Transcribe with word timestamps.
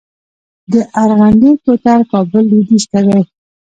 د 0.71 0.73
ارغندې 1.03 1.51
کوتل 1.63 1.99
کابل 2.11 2.43
لویدیځ 2.51 2.83
ته 2.91 2.99
دی 3.07 3.21